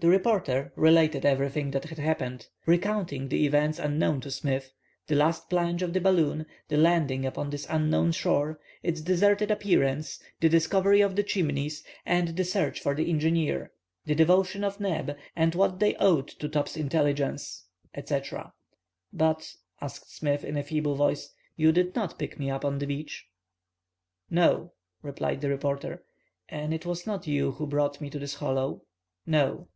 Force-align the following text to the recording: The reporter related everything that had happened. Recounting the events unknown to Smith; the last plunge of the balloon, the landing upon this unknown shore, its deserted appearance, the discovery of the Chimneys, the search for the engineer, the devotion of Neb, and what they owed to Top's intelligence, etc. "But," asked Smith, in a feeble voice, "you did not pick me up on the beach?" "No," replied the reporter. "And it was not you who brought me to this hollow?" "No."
The 0.00 0.08
reporter 0.08 0.72
related 0.76 1.26
everything 1.26 1.72
that 1.72 1.86
had 1.86 1.98
happened. 1.98 2.46
Recounting 2.66 3.28
the 3.28 3.44
events 3.44 3.80
unknown 3.80 4.20
to 4.20 4.30
Smith; 4.30 4.70
the 5.08 5.16
last 5.16 5.50
plunge 5.50 5.82
of 5.82 5.92
the 5.92 6.00
balloon, 6.00 6.46
the 6.68 6.76
landing 6.76 7.26
upon 7.26 7.50
this 7.50 7.66
unknown 7.68 8.12
shore, 8.12 8.60
its 8.84 9.00
deserted 9.00 9.50
appearance, 9.50 10.22
the 10.38 10.48
discovery 10.48 11.00
of 11.00 11.16
the 11.16 11.24
Chimneys, 11.24 11.82
the 12.06 12.44
search 12.44 12.78
for 12.80 12.94
the 12.94 13.10
engineer, 13.10 13.72
the 14.06 14.14
devotion 14.14 14.62
of 14.62 14.78
Neb, 14.78 15.16
and 15.34 15.56
what 15.56 15.80
they 15.80 15.96
owed 15.96 16.28
to 16.28 16.48
Top's 16.48 16.76
intelligence, 16.76 17.64
etc. 17.92 18.52
"But," 19.12 19.52
asked 19.80 20.14
Smith, 20.14 20.44
in 20.44 20.56
a 20.56 20.62
feeble 20.62 20.94
voice, 20.94 21.34
"you 21.56 21.72
did 21.72 21.96
not 21.96 22.20
pick 22.20 22.38
me 22.38 22.50
up 22.52 22.64
on 22.64 22.78
the 22.78 22.86
beach?" 22.86 23.26
"No," 24.30 24.74
replied 25.02 25.40
the 25.40 25.48
reporter. 25.48 26.04
"And 26.48 26.72
it 26.72 26.86
was 26.86 27.04
not 27.04 27.26
you 27.26 27.50
who 27.50 27.66
brought 27.66 28.00
me 28.00 28.08
to 28.10 28.20
this 28.20 28.34
hollow?" 28.36 28.82
"No." 29.26 29.66